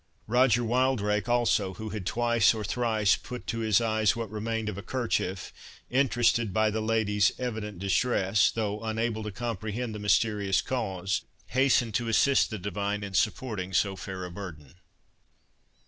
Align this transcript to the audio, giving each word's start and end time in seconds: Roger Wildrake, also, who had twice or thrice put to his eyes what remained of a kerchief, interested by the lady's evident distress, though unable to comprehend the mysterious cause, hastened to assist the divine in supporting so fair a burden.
Roger 0.25 0.63
Wildrake, 0.63 1.29
also, 1.29 1.75
who 1.75 1.89
had 1.89 2.07
twice 2.07 2.55
or 2.55 2.63
thrice 2.63 3.15
put 3.15 3.45
to 3.45 3.59
his 3.59 3.79
eyes 3.79 4.15
what 4.15 4.31
remained 4.31 4.67
of 4.67 4.75
a 4.75 4.81
kerchief, 4.81 5.53
interested 5.91 6.51
by 6.51 6.71
the 6.71 6.81
lady's 6.81 7.31
evident 7.37 7.77
distress, 7.77 8.49
though 8.49 8.81
unable 8.81 9.21
to 9.21 9.31
comprehend 9.31 9.93
the 9.93 9.99
mysterious 9.99 10.59
cause, 10.59 11.21
hastened 11.49 11.93
to 11.93 12.07
assist 12.07 12.49
the 12.49 12.57
divine 12.57 13.03
in 13.03 13.13
supporting 13.13 13.73
so 13.73 13.95
fair 13.95 14.25
a 14.25 14.31
burden. 14.31 14.73